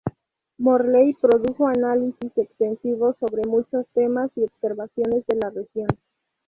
[0.57, 5.89] Morley produjo análisis extensivos sobre muchos temas y observaciones de la región.